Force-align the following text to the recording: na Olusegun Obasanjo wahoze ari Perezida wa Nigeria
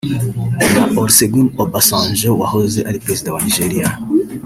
na 0.73 0.83
Olusegun 1.01 1.47
Obasanjo 1.63 2.29
wahoze 2.41 2.79
ari 2.89 3.01
Perezida 3.03 3.33
wa 3.33 3.41
Nigeria 3.45 3.89